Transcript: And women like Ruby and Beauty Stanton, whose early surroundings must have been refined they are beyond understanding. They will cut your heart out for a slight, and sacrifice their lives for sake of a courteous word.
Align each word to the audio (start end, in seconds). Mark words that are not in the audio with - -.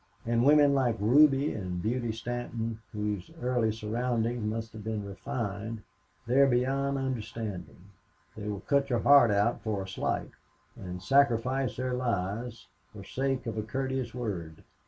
And 0.25 0.43
women 0.43 0.73
like 0.73 0.95
Ruby 0.99 1.53
and 1.53 1.79
Beauty 1.79 2.11
Stanton, 2.11 2.81
whose 2.91 3.29
early 3.39 3.71
surroundings 3.71 4.43
must 4.43 4.73
have 4.73 4.83
been 4.83 5.05
refined 5.05 5.83
they 6.25 6.39
are 6.39 6.47
beyond 6.47 6.97
understanding. 6.97 7.77
They 8.35 8.49
will 8.49 8.61
cut 8.61 8.89
your 8.89 9.01
heart 9.01 9.29
out 9.29 9.61
for 9.61 9.83
a 9.83 9.87
slight, 9.87 10.31
and 10.75 11.03
sacrifice 11.03 11.75
their 11.75 11.93
lives 11.93 12.67
for 12.91 13.03
sake 13.03 13.45
of 13.45 13.59
a 13.59 13.61
courteous 13.61 14.11
word. 14.11 14.63